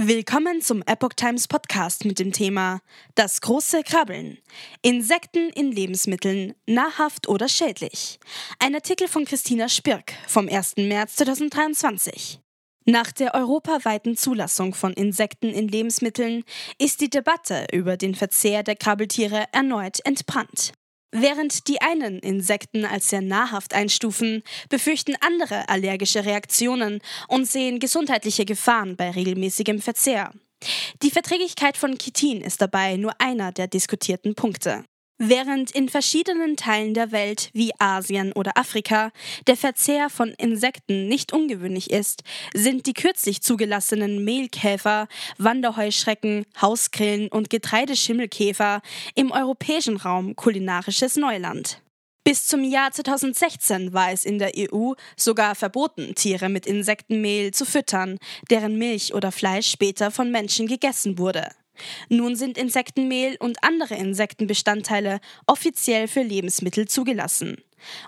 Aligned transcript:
Willkommen 0.00 0.62
zum 0.62 0.84
Epoch 0.86 1.14
Times 1.16 1.48
Podcast 1.48 2.04
mit 2.04 2.20
dem 2.20 2.30
Thema 2.30 2.78
Das 3.16 3.40
große 3.40 3.82
Krabbeln. 3.82 4.38
Insekten 4.80 5.48
in 5.48 5.72
Lebensmitteln, 5.72 6.54
nahrhaft 6.66 7.28
oder 7.28 7.48
schädlich. 7.48 8.20
Ein 8.60 8.76
Artikel 8.76 9.08
von 9.08 9.24
Christina 9.24 9.68
Spirk 9.68 10.12
vom 10.28 10.48
1. 10.48 10.76
März 10.76 11.16
2023. 11.16 12.38
Nach 12.84 13.10
der 13.10 13.34
europaweiten 13.34 14.16
Zulassung 14.16 14.72
von 14.72 14.92
Insekten 14.92 15.48
in 15.48 15.66
Lebensmitteln 15.66 16.44
ist 16.78 17.00
die 17.00 17.10
Debatte 17.10 17.66
über 17.72 17.96
den 17.96 18.14
Verzehr 18.14 18.62
der 18.62 18.76
Krabbeltiere 18.76 19.46
erneut 19.50 19.98
entbrannt. 20.04 20.74
Während 21.10 21.68
die 21.68 21.80
einen 21.80 22.18
Insekten 22.18 22.84
als 22.84 23.08
sehr 23.08 23.22
nahrhaft 23.22 23.72
einstufen, 23.72 24.42
befürchten 24.68 25.14
andere 25.20 25.68
allergische 25.68 26.24
Reaktionen 26.24 27.00
und 27.28 27.46
sehen 27.46 27.78
gesundheitliche 27.78 28.44
Gefahren 28.44 28.96
bei 28.96 29.10
regelmäßigem 29.10 29.80
Verzehr. 29.80 30.32
Die 31.02 31.10
Verträglichkeit 31.10 31.76
von 31.76 31.96
Chitin 31.96 32.42
ist 32.42 32.60
dabei 32.60 32.96
nur 32.96 33.12
einer 33.20 33.52
der 33.52 33.68
diskutierten 33.68 34.34
Punkte. 34.34 34.84
Während 35.20 35.72
in 35.72 35.88
verschiedenen 35.88 36.56
Teilen 36.56 36.94
der 36.94 37.10
Welt 37.10 37.50
wie 37.52 37.72
Asien 37.80 38.32
oder 38.34 38.56
Afrika 38.56 39.10
der 39.48 39.56
Verzehr 39.56 40.10
von 40.10 40.28
Insekten 40.38 41.08
nicht 41.08 41.32
ungewöhnlich 41.32 41.90
ist, 41.90 42.22
sind 42.54 42.86
die 42.86 42.92
kürzlich 42.92 43.42
zugelassenen 43.42 44.24
Mehlkäfer, 44.24 45.08
Wanderheuschrecken, 45.36 46.46
Hausgrillen 46.62 47.26
und 47.28 47.50
Getreideschimmelkäfer 47.50 48.80
im 49.16 49.32
europäischen 49.32 49.96
Raum 49.96 50.36
kulinarisches 50.36 51.16
Neuland. 51.16 51.82
Bis 52.22 52.46
zum 52.46 52.62
Jahr 52.62 52.92
2016 52.92 53.92
war 53.92 54.12
es 54.12 54.24
in 54.24 54.38
der 54.38 54.52
EU 54.56 54.92
sogar 55.16 55.56
verboten, 55.56 56.14
Tiere 56.14 56.48
mit 56.48 56.64
Insektenmehl 56.64 57.52
zu 57.52 57.64
füttern, 57.64 58.18
deren 58.50 58.78
Milch 58.78 59.14
oder 59.14 59.32
Fleisch 59.32 59.68
später 59.68 60.12
von 60.12 60.30
Menschen 60.30 60.68
gegessen 60.68 61.18
wurde. 61.18 61.48
Nun 62.08 62.36
sind 62.36 62.58
Insektenmehl 62.58 63.36
und 63.40 63.62
andere 63.62 63.94
Insektenbestandteile 63.94 65.20
offiziell 65.46 66.08
für 66.08 66.22
Lebensmittel 66.22 66.88
zugelassen. 66.88 67.56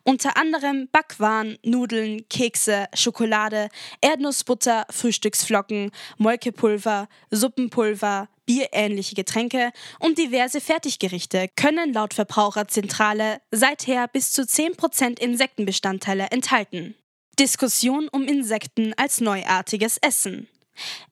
Unter 0.02 0.36
anderem 0.36 0.88
Backwaren, 0.90 1.58
Nudeln, 1.64 2.28
Kekse, 2.28 2.86
Schokolade, 2.94 3.68
Erdnussbutter, 4.00 4.86
Frühstücksflocken, 4.91 5.91
Molkepulver, 6.18 7.08
Suppenpulver, 7.30 8.28
bierähnliche 8.46 9.14
Getränke 9.14 9.70
und 10.00 10.18
diverse 10.18 10.60
Fertiggerichte 10.60 11.46
können 11.54 11.92
laut 11.92 12.14
Verbraucherzentrale 12.14 13.41
seither 13.50 14.08
bis 14.08 14.32
zu 14.32 14.42
10% 14.42 15.20
Insektenbestandteile 15.20 16.28
enthalten. 16.30 16.96
Diskussion 17.38 18.08
um 18.08 18.26
Insekten 18.26 18.92
als 18.96 19.20
neuartiges 19.20 19.98
Essen. 19.98 20.48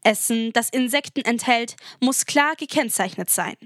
Essen, 0.03 0.53
das 0.53 0.69
Insekten 0.69 1.21
enthält, 1.23 1.77
muss 2.01 2.27
klar 2.27 2.55
gekennzeichnet 2.57 3.31
sein. 3.31 3.57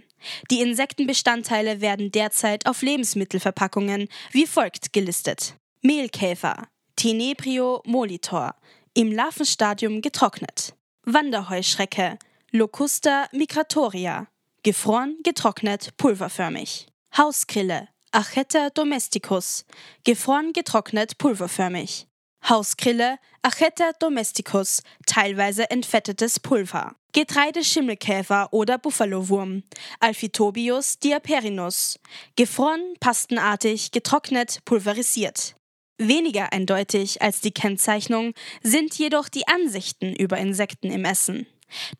Die 0.51 0.61
Insektenbestandteile 0.61 1.81
werden 1.81 2.13
derzeit 2.13 2.67
auf 2.67 2.83
Lebensmittelverpackungen 2.83 4.09
wie 4.31 4.47
folgt 4.47 4.93
gelistet. 4.93 5.57
Mehlkäfer, 5.83 6.69
Tenebrio 6.97 7.83
molitor, 7.85 8.55
im 8.95 9.11
Larvenstadium 9.11 10.03
getrocknet. 10.03 10.75
Wanderheuschrecke, 11.05 12.19
Locusta 12.53 13.27
migratoria, 13.33 14.29
gefroren, 14.63 15.17
getrocknet, 15.25 15.97
pulverförmig. 15.97 16.87
Hausgrille, 17.17 17.89
Acheta 18.13 18.71
domesticus, 18.71 19.65
gefroren, 20.05 20.53
getrocknet, 20.53 21.19
pulverförmig. 21.19 22.07
Hausgrille, 22.49 23.19
Acheta 23.43 23.93
domesticus, 23.99 24.83
teilweise 25.07 25.71
entfettetes 25.71 26.41
Pulver. 26.41 26.95
Getreideschimmelkäfer 27.13 28.53
oder 28.53 28.79
Buffalowurm, 28.79 29.65
Alphitobius 30.01 30.99
diaperinus, 30.99 31.99
gefroren, 32.37 32.95
pastenartig, 33.01 33.91
getrocknet, 33.91 34.61
pulverisiert. 34.65 35.55
Weniger 35.99 36.53
eindeutig 36.53 37.21
als 37.21 37.41
die 37.41 37.53
Kennzeichnung 37.53 38.33
sind 38.63 38.95
jedoch 38.95 39.29
die 39.29 39.47
Ansichten 39.47 40.17
über 40.17 40.39
Insekten 40.39 40.91
im 40.91 41.05
Essen. 41.05 41.47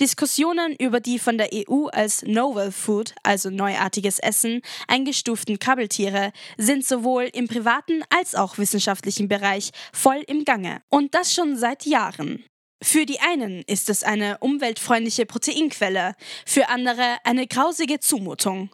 Diskussionen 0.01 0.75
über 0.77 1.01
die 1.01 1.19
von 1.19 1.39
der 1.39 1.51
EU 1.53 1.87
als 1.87 2.23
Novel 2.23 2.73
Food, 2.73 3.15
also 3.23 3.51
neuartiges 3.51 4.19
Essen, 4.19 4.63
eingestuften 4.89 5.59
Krabbeltiere 5.59 6.33
sind 6.57 6.87
sowohl 6.87 7.31
im 7.33 7.49
privaten 7.49 8.03
als 8.11 8.35
auch 8.35 8.59
wissenschaftlichen 8.59 9.29
Bereich 9.29 9.71
voll 9.93 10.23
im 10.27 10.45
Gange. 10.45 10.83
Und 10.89 11.15
das 11.15 11.33
schon 11.35 11.57
seit 11.57 11.87
Jahren. 11.87 12.45
Für 12.83 13.07
die 13.07 13.21
einen 13.21 13.63
ist 13.69 13.89
es 13.89 14.03
eine 14.03 14.39
umweltfreundliche 14.39 15.25
Proteinquelle, 15.25 16.15
für 16.45 16.69
andere 16.69 17.19
eine 17.25 17.47
grausige 17.47 18.01
Zumutung. 18.01 18.71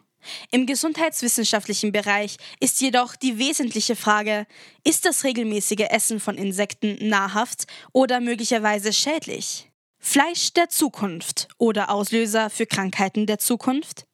Im 0.51 0.65
gesundheitswissenschaftlichen 0.65 1.91
Bereich 1.91 2.37
ist 2.59 2.81
jedoch 2.81 3.15
die 3.15 3.37
wesentliche 3.37 3.95
Frage, 3.95 4.47
ist 4.83 5.05
das 5.05 5.23
regelmäßige 5.23 5.87
Essen 5.89 6.19
von 6.19 6.37
Insekten 6.37 6.97
nahrhaft 7.07 7.65
oder 7.93 8.19
möglicherweise 8.19 8.91
schädlich? 8.93 9.68
Fleisch 10.01 10.53
der 10.53 10.69
Zukunft 10.69 11.49
oder 11.57 11.91
Auslöser 11.91 12.49
für 12.49 12.65
Krankheiten 12.65 13.25
der 13.25 13.37
Zukunft? 13.37 14.05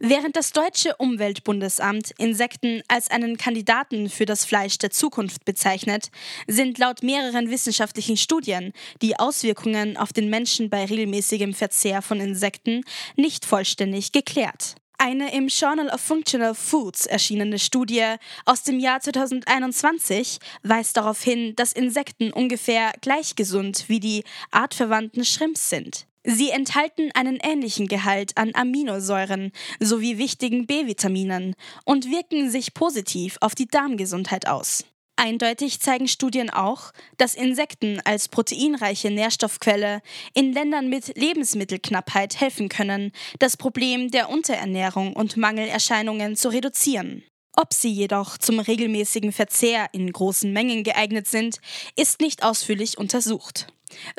Während 0.00 0.34
das 0.34 0.50
deutsche 0.50 0.96
Umweltbundesamt 0.96 2.10
Insekten 2.18 2.82
als 2.88 3.08
einen 3.08 3.36
Kandidaten 3.36 4.10
für 4.10 4.26
das 4.26 4.44
Fleisch 4.44 4.78
der 4.78 4.90
Zukunft 4.90 5.44
bezeichnet, 5.44 6.10
sind 6.48 6.78
laut 6.78 7.04
mehreren 7.04 7.50
wissenschaftlichen 7.50 8.16
Studien 8.16 8.72
die 9.00 9.16
Auswirkungen 9.18 9.96
auf 9.96 10.12
den 10.12 10.28
Menschen 10.28 10.68
bei 10.68 10.84
regelmäßigem 10.84 11.54
Verzehr 11.54 12.02
von 12.02 12.20
Insekten 12.20 12.82
nicht 13.16 13.44
vollständig 13.44 14.10
geklärt. 14.10 14.74
Eine 15.04 15.34
im 15.34 15.48
Journal 15.48 15.88
of 15.88 16.00
Functional 16.00 16.54
Foods 16.54 17.06
erschienene 17.06 17.58
Studie 17.58 18.04
aus 18.44 18.62
dem 18.62 18.78
Jahr 18.78 19.00
2021 19.00 20.38
weist 20.62 20.96
darauf 20.96 21.20
hin, 21.20 21.56
dass 21.56 21.72
Insekten 21.72 22.32
ungefähr 22.32 22.92
gleich 23.00 23.34
gesund 23.34 23.86
wie 23.88 23.98
die 23.98 24.22
artverwandten 24.52 25.24
Shrimps 25.24 25.68
sind. 25.68 26.06
Sie 26.22 26.50
enthalten 26.50 27.10
einen 27.14 27.40
ähnlichen 27.42 27.88
Gehalt 27.88 28.38
an 28.38 28.52
Aminosäuren 28.54 29.50
sowie 29.80 30.18
wichtigen 30.18 30.68
B-Vitaminen 30.68 31.56
und 31.84 32.08
wirken 32.08 32.48
sich 32.48 32.72
positiv 32.72 33.38
auf 33.40 33.56
die 33.56 33.66
Darmgesundheit 33.66 34.46
aus. 34.46 34.84
Eindeutig 35.16 35.80
zeigen 35.80 36.08
Studien 36.08 36.50
auch, 36.50 36.92
dass 37.18 37.34
Insekten 37.34 38.00
als 38.04 38.28
proteinreiche 38.28 39.10
Nährstoffquelle 39.10 40.00
in 40.34 40.52
Ländern 40.52 40.88
mit 40.88 41.16
Lebensmittelknappheit 41.16 42.40
helfen 42.40 42.68
können, 42.68 43.12
das 43.38 43.56
Problem 43.56 44.10
der 44.10 44.30
Unterernährung 44.30 45.14
und 45.14 45.36
Mangelerscheinungen 45.36 46.34
zu 46.36 46.48
reduzieren. 46.48 47.22
Ob 47.54 47.74
sie 47.74 47.90
jedoch 47.90 48.38
zum 48.38 48.58
regelmäßigen 48.58 49.30
Verzehr 49.30 49.88
in 49.92 50.10
großen 50.10 50.50
Mengen 50.52 50.84
geeignet 50.84 51.28
sind, 51.28 51.58
ist 51.96 52.20
nicht 52.20 52.42
ausführlich 52.42 52.96
untersucht. 52.96 53.66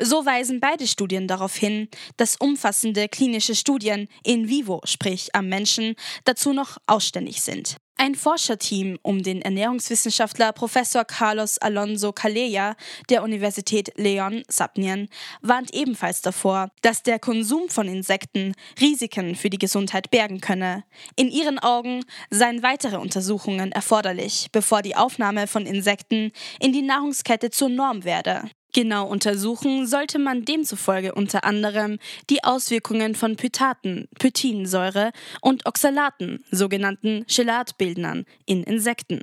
So 0.00 0.24
weisen 0.24 0.60
beide 0.60 0.86
Studien 0.86 1.26
darauf 1.26 1.56
hin, 1.56 1.88
dass 2.16 2.36
umfassende 2.36 3.08
klinische 3.08 3.56
Studien 3.56 4.08
in 4.22 4.48
vivo, 4.48 4.80
sprich 4.84 5.34
am 5.34 5.48
Menschen, 5.48 5.96
dazu 6.24 6.52
noch 6.52 6.78
ausständig 6.86 7.42
sind. 7.42 7.76
Ein 7.96 8.16
Forscherteam 8.16 8.98
um 9.02 9.22
den 9.22 9.40
Ernährungswissenschaftler 9.40 10.52
Professor 10.52 11.04
Carlos 11.04 11.58
Alonso 11.58 12.12
Calleja 12.12 12.74
der 13.08 13.22
Universität 13.22 13.92
Leon 13.94 14.42
Sapnien 14.48 15.08
warnt 15.42 15.72
ebenfalls 15.72 16.20
davor, 16.20 16.70
dass 16.82 17.04
der 17.04 17.20
Konsum 17.20 17.68
von 17.68 17.86
Insekten 17.86 18.54
Risiken 18.80 19.36
für 19.36 19.48
die 19.48 19.58
Gesundheit 19.58 20.10
bergen 20.10 20.40
könne. 20.40 20.82
In 21.14 21.30
ihren 21.30 21.60
Augen 21.60 22.04
seien 22.30 22.64
weitere 22.64 22.96
Untersuchungen 22.96 23.70
erforderlich, 23.70 24.48
bevor 24.50 24.82
die 24.82 24.96
Aufnahme 24.96 25.46
von 25.46 25.64
Insekten 25.64 26.32
in 26.58 26.72
die 26.72 26.82
Nahrungskette 26.82 27.50
zur 27.50 27.68
Norm 27.68 28.02
werde. 28.02 28.50
Genau 28.74 29.06
untersuchen 29.06 29.86
sollte 29.86 30.18
man 30.18 30.44
demzufolge 30.44 31.14
unter 31.14 31.44
anderem 31.44 32.00
die 32.28 32.42
Auswirkungen 32.42 33.14
von 33.14 33.36
Pythaten, 33.36 34.08
Pythinsäure 34.18 35.12
und 35.40 35.64
Oxalaten, 35.64 36.44
sogenannten 36.50 37.24
Chelatbildnern, 37.28 38.24
in 38.46 38.64
Insekten. 38.64 39.20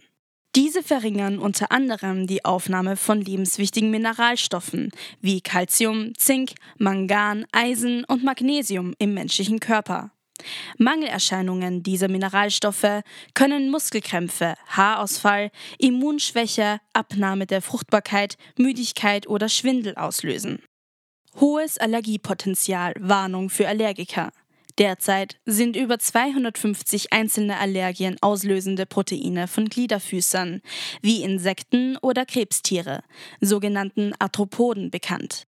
Diese 0.56 0.83
verringern 0.83 1.38
unter 1.38 1.71
anderem 1.74 2.27
die 2.27 2.45
Aufnahme 2.45 2.95
von 2.95 3.19
lebenswichtigen 3.19 3.92
Mineralstoffen 3.92 4.92
wie 5.19 5.42
Calcium, 5.42 6.13
Zink, 6.18 6.53
Mangan, 6.77 7.45
Eisen 7.51 8.06
und 8.06 8.24
Magnesium 8.24 8.94
im 9.00 9.13
menschlichen 9.13 9.59
Körper. 9.59 10.12
Mangelerscheinungen 10.77 11.83
dieser 11.83 12.07
Mineralstoffe 12.07 13.01
können 13.33 13.69
Muskelkrämpfe, 13.69 14.55
Haarausfall, 14.67 15.51
Immunschwäche, 15.77 16.79
Abnahme 16.93 17.45
der 17.45 17.61
Fruchtbarkeit, 17.61 18.38
Müdigkeit 18.57 19.27
oder 19.27 19.49
Schwindel 19.49 19.95
auslösen. 19.95 20.61
Hohes 21.39 21.77
Allergiepotenzial, 21.77 22.93
Warnung 22.99 23.49
für 23.49 23.67
Allergiker. 23.67 24.31
Derzeit 24.77 25.38
sind 25.45 25.75
über 25.75 25.99
250 25.99 27.13
einzelne 27.13 27.59
Allergien 27.59 28.17
auslösende 28.21 28.85
Proteine 28.85 29.47
von 29.47 29.69
Gliederfüßern, 29.69 30.61
wie 31.01 31.23
Insekten 31.23 31.97
oder 31.97 32.25
Krebstiere, 32.25 33.03
sogenannten 33.41 34.13
Arthropoden, 34.19 34.89
bekannt. 34.89 35.45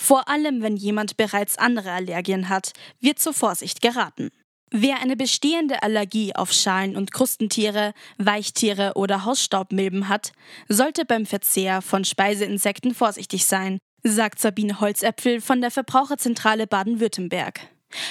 Vor 0.00 0.28
allem, 0.28 0.62
wenn 0.62 0.76
jemand 0.76 1.16
bereits 1.16 1.58
andere 1.58 1.90
Allergien 1.90 2.48
hat, 2.48 2.72
wird 3.00 3.18
zur 3.18 3.34
Vorsicht 3.34 3.82
geraten. 3.82 4.30
Wer 4.70 5.00
eine 5.02 5.16
bestehende 5.16 5.82
Allergie 5.82 6.36
auf 6.36 6.52
Schalen- 6.52 6.96
und 6.96 7.10
Krustentiere, 7.10 7.92
Weichtiere 8.16 8.92
oder 8.94 9.24
Hausstaubmilben 9.24 10.08
hat, 10.08 10.30
sollte 10.68 11.04
beim 11.04 11.26
Verzehr 11.26 11.82
von 11.82 12.04
Speiseinsekten 12.04 12.94
vorsichtig 12.94 13.44
sein, 13.44 13.78
sagt 14.04 14.38
Sabine 14.38 14.78
Holzäpfel 14.78 15.40
von 15.40 15.60
der 15.60 15.72
Verbraucherzentrale 15.72 16.68
Baden-Württemberg. 16.68 17.68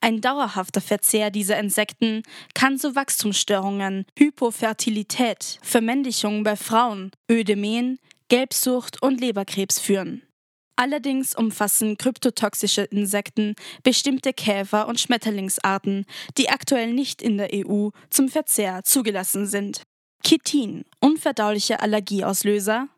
Ein 0.00 0.20
dauerhafter 0.20 0.80
Verzehr 0.80 1.30
dieser 1.30 1.58
Insekten 1.58 2.22
kann 2.54 2.78
zu 2.78 2.94
Wachstumsstörungen, 2.94 4.06
Hypofertilität, 4.16 5.58
Vermännlichung 5.62 6.44
bei 6.44 6.54
Frauen, 6.54 7.10
Ödemen, 7.30 7.98
Gelbsucht 8.28 9.02
und 9.02 9.20
Leberkrebs 9.20 9.78
führen. 9.78 10.22
Allerdings 10.76 11.34
umfassen 11.34 11.98
kryptotoxische 11.98 12.82
Insekten 12.82 13.56
bestimmte 13.82 14.32
Käfer- 14.32 14.86
und 14.86 15.00
Schmetterlingsarten, 15.00 16.06
die 16.36 16.50
aktuell 16.50 16.92
nicht 16.92 17.20
in 17.20 17.36
der 17.36 17.50
EU 17.52 17.88
zum 18.10 18.28
Verzehr 18.28 18.84
zugelassen 18.84 19.46
sind. 19.46 19.82
Chitin, 20.24 20.84
unverdauliche 21.00 21.80
Allergieauslöser. 21.80 22.88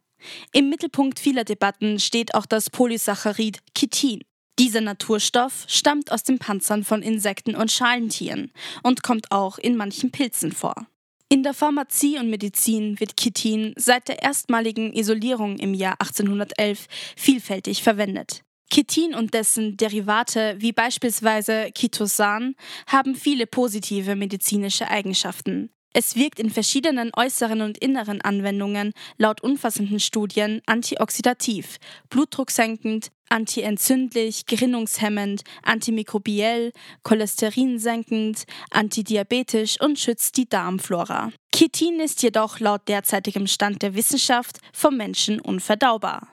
Im 0.53 0.69
Mittelpunkt 0.69 1.19
vieler 1.19 1.45
Debatten 1.45 1.99
steht 2.01 2.35
auch 2.35 2.45
das 2.45 2.69
Polysaccharid 2.69 3.61
Chitin. 3.75 4.21
Dieser 4.59 4.83
Naturstoff 4.83 5.65
stammt 5.69 6.13
aus 6.13 6.23
den 6.23 6.39
Panzern 6.39 6.85
von 6.85 7.01
Insekten 7.01 7.55
und 7.55 7.73
Schalentieren 7.73 8.53
und 8.83 9.03
kommt 9.03 9.33
auch 9.33 9.57
in 9.57 9.77
manchen 9.77 10.11
Pilzen 10.11 10.53
vor. 10.53 10.87
In 11.33 11.45
der 11.45 11.55
Pharmazie 11.55 12.19
und 12.19 12.29
Medizin 12.29 12.99
wird 12.99 13.17
Chitin 13.17 13.73
seit 13.77 14.09
der 14.09 14.21
erstmaligen 14.21 14.93
Isolierung 14.93 15.59
im 15.61 15.75
Jahr 15.75 15.95
1811 16.01 16.89
vielfältig 17.15 17.85
verwendet. 17.85 18.43
Chitin 18.69 19.15
und 19.15 19.33
dessen 19.33 19.77
Derivate 19.77 20.57
wie 20.59 20.73
beispielsweise 20.73 21.71
Chitosan 21.73 22.57
haben 22.89 23.15
viele 23.15 23.47
positive 23.47 24.17
medizinische 24.17 24.91
Eigenschaften. 24.91 25.71
Es 25.93 26.17
wirkt 26.17 26.41
in 26.41 26.51
verschiedenen 26.51 27.13
äußeren 27.17 27.63
und 27.63 27.79
inneren 27.79 28.21
Anwendungen 28.21 28.93
laut 29.17 29.41
umfassenden 29.41 30.01
Studien 30.01 30.63
antioxidativ, 30.67 31.79
blutdrucksenkend, 32.09 33.13
antientzündlich, 33.31 34.45
gerinnungshemmend, 34.45 35.43
antimikrobiell, 35.63 36.73
cholesterinsenkend, 37.03 38.45
antidiabetisch 38.71 39.81
und 39.81 39.99
schützt 39.99 40.37
die 40.37 40.49
Darmflora. 40.49 41.33
Chitin 41.55 42.01
ist 42.01 42.23
jedoch 42.23 42.61
laut 42.61 42.89
derzeitigem 42.89 43.47
Stand 43.47 43.83
der 43.83 43.95
Wissenschaft 43.95 44.59
vom 44.73 44.97
Menschen 44.97 45.41
unverdaubar. 45.41 46.29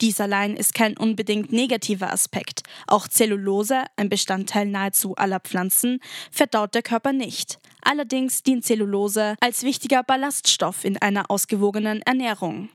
Dies 0.00 0.20
allein 0.20 0.56
ist 0.56 0.74
kein 0.74 0.96
unbedingt 0.96 1.52
negativer 1.52 2.12
Aspekt. 2.12 2.62
Auch 2.86 3.06
Zellulose, 3.06 3.84
ein 3.96 4.08
Bestandteil 4.08 4.66
nahezu 4.66 5.14
aller 5.14 5.40
Pflanzen, 5.40 6.00
verdaut 6.30 6.74
der 6.74 6.82
Körper 6.82 7.12
nicht. 7.12 7.58
Allerdings 7.82 8.42
dient 8.42 8.64
Zellulose 8.64 9.36
als 9.40 9.62
wichtiger 9.62 10.02
Ballaststoff 10.02 10.84
in 10.84 10.96
einer 10.98 11.30
ausgewogenen 11.30 12.02
Ernährung. 12.02 12.68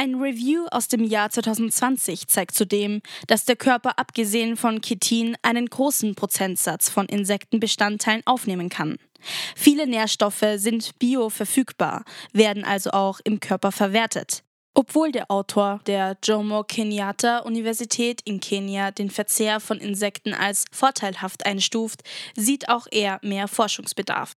Ein 0.00 0.14
Review 0.14 0.64
aus 0.70 0.86
dem 0.86 1.02
Jahr 1.02 1.28
2020 1.28 2.28
zeigt 2.28 2.54
zudem, 2.54 3.02
dass 3.26 3.46
der 3.46 3.56
Körper 3.56 3.98
abgesehen 3.98 4.56
von 4.56 4.80
Chitin 4.80 5.36
einen 5.42 5.66
großen 5.66 6.14
Prozentsatz 6.14 6.88
von 6.88 7.06
Insektenbestandteilen 7.06 8.22
aufnehmen 8.24 8.68
kann. 8.68 8.98
Viele 9.56 9.88
Nährstoffe 9.88 10.44
sind 10.54 10.96
bioverfügbar, 11.00 12.04
werden 12.32 12.62
also 12.62 12.92
auch 12.92 13.18
im 13.24 13.40
Körper 13.40 13.72
verwertet. 13.72 14.44
Obwohl 14.72 15.10
der 15.10 15.32
Autor 15.32 15.80
der 15.88 16.16
Jomo 16.22 16.62
Kenyatta 16.62 17.38
Universität 17.38 18.20
in 18.24 18.38
Kenia 18.38 18.92
den 18.92 19.10
Verzehr 19.10 19.58
von 19.58 19.78
Insekten 19.78 20.32
als 20.32 20.66
vorteilhaft 20.70 21.44
einstuft, 21.44 22.04
sieht 22.36 22.68
auch 22.68 22.86
er 22.92 23.18
mehr 23.24 23.48
Forschungsbedarf. 23.48 24.34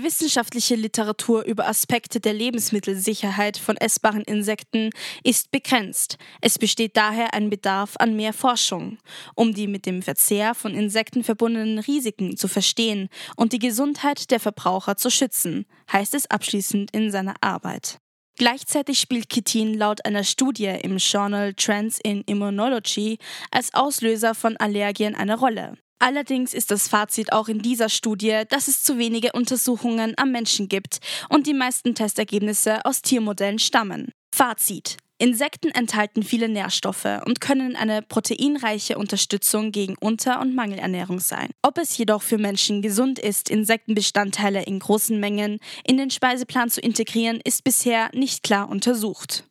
Die 0.00 0.06
wissenschaftliche 0.06 0.76
Literatur 0.76 1.44
über 1.44 1.68
Aspekte 1.68 2.20
der 2.20 2.32
Lebensmittelsicherheit 2.32 3.58
von 3.58 3.76
essbaren 3.76 4.22
Insekten 4.22 4.88
ist 5.24 5.50
begrenzt. 5.50 6.16
Es 6.40 6.58
besteht 6.58 6.96
daher 6.96 7.34
ein 7.34 7.50
Bedarf 7.50 7.96
an 7.98 8.16
mehr 8.16 8.32
Forschung, 8.32 8.96
um 9.34 9.52
die 9.52 9.66
mit 9.66 9.84
dem 9.84 10.00
Verzehr 10.00 10.54
von 10.54 10.72
Insekten 10.72 11.22
verbundenen 11.22 11.78
Risiken 11.78 12.38
zu 12.38 12.48
verstehen 12.48 13.10
und 13.36 13.52
die 13.52 13.58
Gesundheit 13.58 14.30
der 14.30 14.40
Verbraucher 14.40 14.96
zu 14.96 15.10
schützen, 15.10 15.66
heißt 15.92 16.14
es 16.14 16.30
abschließend 16.30 16.92
in 16.92 17.10
seiner 17.10 17.34
Arbeit. 17.42 17.98
Gleichzeitig 18.38 19.00
spielt 19.00 19.28
Chitin 19.28 19.74
laut 19.74 20.06
einer 20.06 20.24
Studie 20.24 20.78
im 20.82 20.96
Journal 20.96 21.52
Trends 21.52 22.00
in 22.02 22.22
Immunology 22.22 23.18
als 23.50 23.74
Auslöser 23.74 24.34
von 24.34 24.56
Allergien 24.56 25.14
eine 25.14 25.38
Rolle. 25.38 25.76
Allerdings 26.00 26.54
ist 26.54 26.70
das 26.70 26.88
Fazit 26.88 27.32
auch 27.32 27.48
in 27.48 27.60
dieser 27.60 27.90
Studie, 27.90 28.42
dass 28.48 28.68
es 28.68 28.82
zu 28.82 28.96
wenige 28.96 29.32
Untersuchungen 29.32 30.14
am 30.16 30.32
Menschen 30.32 30.68
gibt 30.68 30.98
und 31.28 31.46
die 31.46 31.54
meisten 31.54 31.94
Testergebnisse 31.94 32.84
aus 32.86 33.02
Tiermodellen 33.02 33.58
stammen. 33.58 34.10
Fazit. 34.34 34.96
Insekten 35.18 35.68
enthalten 35.68 36.22
viele 36.22 36.48
Nährstoffe 36.48 37.20
und 37.26 37.42
können 37.42 37.76
eine 37.76 38.00
proteinreiche 38.00 38.96
Unterstützung 38.96 39.70
gegen 39.70 39.94
Unter- 40.00 40.40
und 40.40 40.54
Mangelernährung 40.54 41.20
sein. 41.20 41.50
Ob 41.60 41.76
es 41.76 41.98
jedoch 41.98 42.22
für 42.22 42.38
Menschen 42.38 42.80
gesund 42.80 43.18
ist, 43.18 43.50
Insektenbestandteile 43.50 44.62
in 44.62 44.78
großen 44.78 45.20
Mengen 45.20 45.58
in 45.84 45.98
den 45.98 46.10
Speiseplan 46.10 46.70
zu 46.70 46.80
integrieren, 46.80 47.38
ist 47.44 47.64
bisher 47.64 48.08
nicht 48.14 48.42
klar 48.42 48.70
untersucht. 48.70 49.44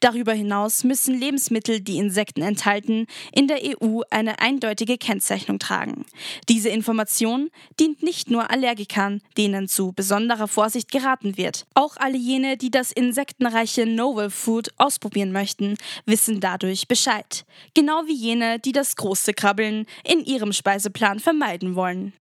Darüber 0.00 0.32
hinaus 0.32 0.84
müssen 0.84 1.18
Lebensmittel, 1.18 1.80
die 1.80 1.98
Insekten 1.98 2.42
enthalten, 2.42 3.06
in 3.32 3.48
der 3.48 3.58
EU 3.64 4.02
eine 4.10 4.38
eindeutige 4.38 4.98
Kennzeichnung 4.98 5.58
tragen. 5.58 6.06
Diese 6.48 6.68
Information 6.68 7.50
dient 7.78 8.02
nicht 8.02 8.30
nur 8.30 8.50
Allergikern, 8.50 9.22
denen 9.36 9.68
zu 9.68 9.92
besonderer 9.92 10.48
Vorsicht 10.48 10.90
geraten 10.90 11.36
wird. 11.36 11.66
Auch 11.74 11.96
alle 11.96 12.18
jene, 12.18 12.56
die 12.56 12.70
das 12.70 12.92
insektenreiche 12.92 13.86
Novel 13.86 14.30
Food 14.30 14.70
ausprobieren 14.76 15.32
möchten, 15.32 15.76
wissen 16.04 16.40
dadurch 16.40 16.88
Bescheid. 16.88 17.44
Genau 17.74 18.02
wie 18.06 18.14
jene, 18.14 18.58
die 18.58 18.72
das 18.72 18.96
große 18.96 19.34
Krabbeln 19.34 19.86
in 20.04 20.24
ihrem 20.24 20.52
Speiseplan 20.52 21.20
vermeiden 21.20 21.74
wollen. 21.74 22.12